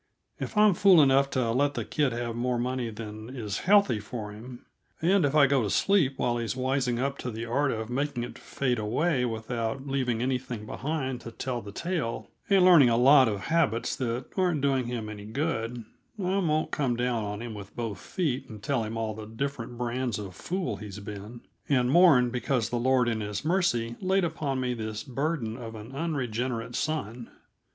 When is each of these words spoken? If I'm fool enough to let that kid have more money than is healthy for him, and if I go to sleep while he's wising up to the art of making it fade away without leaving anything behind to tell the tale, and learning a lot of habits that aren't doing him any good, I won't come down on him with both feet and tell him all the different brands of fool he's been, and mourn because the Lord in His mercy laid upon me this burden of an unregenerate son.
If 0.39 0.57
I'm 0.57 0.73
fool 0.73 0.99
enough 1.03 1.29
to 1.29 1.51
let 1.51 1.75
that 1.75 1.91
kid 1.91 2.11
have 2.11 2.35
more 2.35 2.57
money 2.57 2.89
than 2.89 3.29
is 3.29 3.59
healthy 3.69 3.99
for 3.99 4.31
him, 4.31 4.65
and 4.99 5.23
if 5.23 5.35
I 5.35 5.45
go 5.45 5.61
to 5.61 5.69
sleep 5.69 6.17
while 6.17 6.39
he's 6.39 6.55
wising 6.55 6.97
up 6.97 7.19
to 7.19 7.29
the 7.29 7.45
art 7.45 7.69
of 7.71 7.87
making 7.91 8.23
it 8.23 8.39
fade 8.39 8.79
away 8.79 9.25
without 9.25 9.85
leaving 9.85 10.19
anything 10.23 10.65
behind 10.65 11.21
to 11.21 11.29
tell 11.31 11.61
the 11.61 11.71
tale, 11.71 12.31
and 12.49 12.65
learning 12.65 12.89
a 12.89 12.97
lot 12.97 13.27
of 13.27 13.41
habits 13.41 13.95
that 13.97 14.25
aren't 14.35 14.61
doing 14.61 14.85
him 14.87 15.07
any 15.07 15.25
good, 15.25 15.85
I 16.17 16.39
won't 16.39 16.71
come 16.71 16.95
down 16.95 17.23
on 17.23 17.39
him 17.39 17.53
with 17.53 17.75
both 17.75 17.99
feet 17.99 18.49
and 18.49 18.63
tell 18.63 18.83
him 18.83 18.97
all 18.97 19.13
the 19.13 19.27
different 19.27 19.77
brands 19.77 20.17
of 20.17 20.33
fool 20.33 20.77
he's 20.77 20.97
been, 20.97 21.41
and 21.69 21.91
mourn 21.91 22.31
because 22.31 22.69
the 22.71 22.79
Lord 22.79 23.07
in 23.07 23.21
His 23.21 23.45
mercy 23.45 23.95
laid 24.01 24.23
upon 24.23 24.59
me 24.59 24.73
this 24.73 25.03
burden 25.03 25.55
of 25.57 25.75
an 25.75 25.91
unregenerate 25.91 26.73
son. 26.73 27.29